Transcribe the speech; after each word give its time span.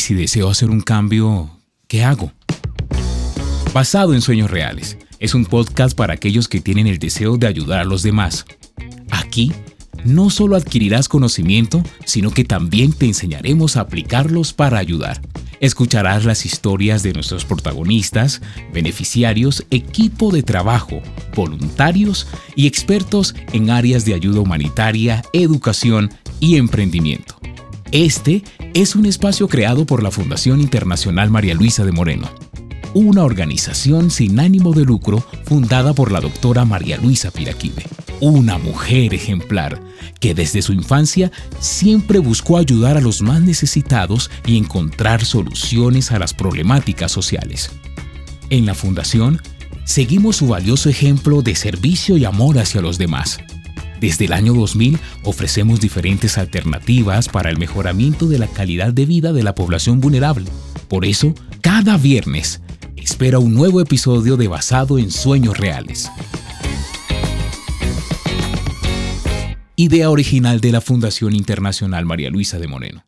¿Y 0.00 0.02
si 0.02 0.14
deseo 0.14 0.48
hacer 0.48 0.70
un 0.70 0.80
cambio, 0.80 1.50
qué 1.86 2.04
hago? 2.04 2.32
Basado 3.74 4.14
en 4.14 4.22
sueños 4.22 4.50
reales, 4.50 4.96
es 5.18 5.34
un 5.34 5.44
podcast 5.44 5.94
para 5.94 6.14
aquellos 6.14 6.48
que 6.48 6.62
tienen 6.62 6.86
el 6.86 6.98
deseo 6.98 7.36
de 7.36 7.46
ayudar 7.46 7.80
a 7.80 7.84
los 7.84 8.02
demás. 8.02 8.46
Aquí 9.10 9.52
no 10.06 10.30
solo 10.30 10.56
adquirirás 10.56 11.06
conocimiento, 11.06 11.82
sino 12.06 12.30
que 12.30 12.44
también 12.44 12.94
te 12.94 13.04
enseñaremos 13.04 13.76
a 13.76 13.82
aplicarlos 13.82 14.54
para 14.54 14.78
ayudar. 14.78 15.20
Escucharás 15.60 16.24
las 16.24 16.46
historias 16.46 17.02
de 17.02 17.12
nuestros 17.12 17.44
protagonistas, 17.44 18.40
beneficiarios, 18.72 19.66
equipo 19.70 20.32
de 20.32 20.42
trabajo, 20.42 21.02
voluntarios 21.36 22.26
y 22.56 22.66
expertos 22.66 23.34
en 23.52 23.68
áreas 23.68 24.06
de 24.06 24.14
ayuda 24.14 24.40
humanitaria, 24.40 25.22
educación 25.34 26.10
y 26.40 26.56
emprendimiento. 26.56 27.39
Este 27.92 28.44
es 28.72 28.94
un 28.94 29.04
espacio 29.04 29.48
creado 29.48 29.84
por 29.84 30.04
la 30.04 30.12
Fundación 30.12 30.60
Internacional 30.60 31.28
María 31.28 31.54
Luisa 31.54 31.84
de 31.84 31.90
Moreno, 31.90 32.30
una 32.94 33.24
organización 33.24 34.12
sin 34.12 34.38
ánimo 34.38 34.72
de 34.72 34.84
lucro 34.84 35.26
fundada 35.44 35.92
por 35.92 36.12
la 36.12 36.20
doctora 36.20 36.64
María 36.64 36.98
Luisa 36.98 37.32
Piraquive, 37.32 37.84
una 38.20 38.58
mujer 38.58 39.12
ejemplar 39.12 39.82
que 40.20 40.34
desde 40.34 40.62
su 40.62 40.72
infancia 40.72 41.32
siempre 41.58 42.20
buscó 42.20 42.58
ayudar 42.58 42.96
a 42.96 43.00
los 43.00 43.22
más 43.22 43.42
necesitados 43.42 44.30
y 44.46 44.56
encontrar 44.56 45.24
soluciones 45.24 46.12
a 46.12 46.20
las 46.20 46.32
problemáticas 46.32 47.10
sociales. 47.10 47.72
En 48.50 48.66
la 48.66 48.76
Fundación, 48.76 49.42
seguimos 49.84 50.36
su 50.36 50.46
valioso 50.46 50.88
ejemplo 50.88 51.42
de 51.42 51.56
servicio 51.56 52.16
y 52.16 52.24
amor 52.24 52.60
hacia 52.60 52.82
los 52.82 52.98
demás. 52.98 53.40
Desde 54.00 54.24
el 54.24 54.32
año 54.32 54.54
2000 54.54 54.98
ofrecemos 55.24 55.80
diferentes 55.80 56.38
alternativas 56.38 57.28
para 57.28 57.50
el 57.50 57.58
mejoramiento 57.58 58.26
de 58.26 58.38
la 58.38 58.46
calidad 58.46 58.92
de 58.94 59.04
vida 59.04 59.32
de 59.32 59.42
la 59.42 59.54
población 59.54 60.00
vulnerable. 60.00 60.46
Por 60.88 61.04
eso, 61.04 61.34
cada 61.60 61.98
viernes, 61.98 62.62
espera 62.96 63.38
un 63.38 63.54
nuevo 63.54 63.80
episodio 63.80 64.36
de 64.38 64.48
Basado 64.48 64.98
en 64.98 65.10
Sueños 65.10 65.58
Reales. 65.58 66.10
Idea 69.76 70.10
original 70.10 70.60
de 70.60 70.72
la 70.72 70.80
Fundación 70.80 71.34
Internacional 71.34 72.04
María 72.04 72.28
Luisa 72.30 72.58
de 72.58 72.68
Moreno. 72.68 72.98